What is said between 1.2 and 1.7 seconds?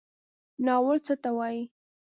ته وایي؟